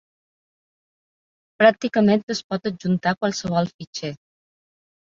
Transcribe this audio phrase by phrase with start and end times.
[1.59, 4.15] Pràcticament es pot adjuntar qualsevol fitxer.